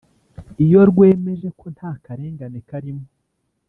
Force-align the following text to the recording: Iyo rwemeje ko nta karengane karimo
Iyo 0.65 0.79
rwemeje 0.89 1.47
ko 1.59 1.65
nta 1.75 1.91
karengane 2.03 2.59
karimo 2.69 3.05